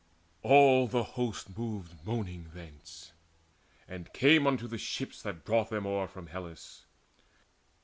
[0.41, 3.11] All the host Moved moaning thence,
[3.87, 6.85] and came unto the ships That brought them o'er from Hellas.